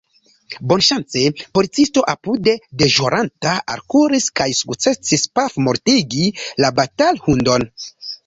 [0.69, 1.23] Bonŝance
[1.57, 6.25] policisto apude deĵoranta alkuris kaj sukcesis pafmortigi
[6.65, 7.69] la batalhundon.